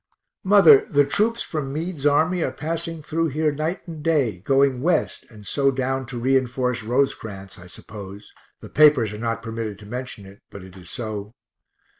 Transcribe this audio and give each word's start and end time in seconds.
Mother, 0.43 0.83
the 0.89 1.05
troops 1.05 1.43
from 1.43 1.71
Meade's 1.71 2.07
army 2.07 2.41
are 2.41 2.51
passing 2.51 3.03
through 3.03 3.27
here 3.27 3.51
night 3.51 3.87
and 3.87 4.01
day, 4.01 4.39
going 4.39 4.81
West 4.81 5.27
and 5.29 5.45
so 5.45 5.69
down 5.69 6.07
to 6.07 6.17
reinforce 6.19 6.81
Rosecrans 6.81 7.59
I 7.59 7.67
suppose 7.67 8.33
the 8.61 8.69
papers 8.69 9.13
are 9.13 9.19
not 9.19 9.43
permitted 9.43 9.77
to 9.77 9.85
mention 9.85 10.25
it, 10.25 10.41
but 10.49 10.63
it 10.63 10.75
is 10.75 10.89
so. 10.89 11.35